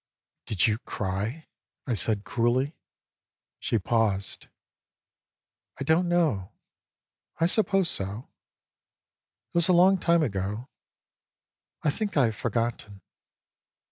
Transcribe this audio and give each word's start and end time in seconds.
"Did 0.47 0.65
you 0.65 0.79
cry?" 0.79 1.45
I 1.85 1.93
said 1.93 2.23
cruelly. 2.23 2.75
She 3.59 3.77
paused. 3.77 4.47
"I 5.79 5.83
don't 5.83 6.09
know. 6.09 6.51
I 7.39 7.45
suppose 7.45 7.87
so. 7.87 8.27
It 9.49 9.53
was 9.53 9.67
a 9.67 9.73
long 9.73 9.99
time 9.99 10.23
ago; 10.23 10.69
I 11.83 11.91
think 11.91 12.17
I 12.17 12.25
have 12.25 12.35
forgotten." 12.35 13.01